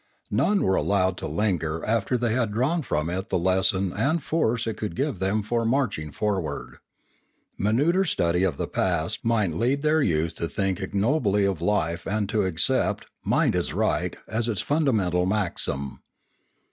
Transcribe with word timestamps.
None 0.31 0.63
were 0.63 0.73
allowed 0.75 1.15
to 1.17 1.27
linger 1.27 1.85
after 1.85 2.17
they 2.17 2.33
had 2.33 2.51
drawn 2.53 2.81
from 2.81 3.07
it 3.07 3.29
the 3.29 3.37
lesson 3.37 3.93
and 3.93 4.17
the 4.17 4.23
force 4.23 4.65
it 4.65 4.75
could 4.75 4.95
give 4.95 5.19
them 5.19 5.43
for 5.43 5.63
marching 5.63 6.11
forward. 6.11 6.77
Minuter 7.55 8.03
study 8.05 8.41
of 8.43 8.57
the 8.57 8.65
past 8.67 9.23
might 9.23 9.51
lead 9.51 9.83
their 9.83 10.01
youth 10.01 10.33
to 10.37 10.47
think 10.49 10.81
ignobly 10.81 11.45
of 11.45 11.61
life 11.61 12.07
and 12.07 12.27
to 12.29 12.41
accept" 12.45 13.05
Might 13.23 13.53
is 13.53 13.75
Religion 13.75 14.13
677 14.13 14.31
right" 14.31 14.37
as 14.39 14.47
its 14.47 14.61
fundamental 14.61 15.27
maxim. 15.27 15.99